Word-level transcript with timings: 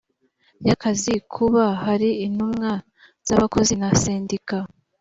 y 0.67 0.69
akazi 0.75 1.13
kuba 1.33 1.63
hari 1.83 2.09
intumwa 2.25 2.71
z 3.25 3.27
abakozi 3.35 3.73
na 3.81 3.89
sendika 4.01 4.57